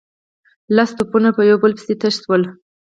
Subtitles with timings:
[0.75, 2.41] لس توپونه په يو بل پسې تش شول.